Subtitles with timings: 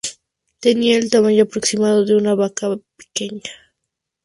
[0.59, 3.51] Tenía el tamaño aproximado de una vaca pequeña.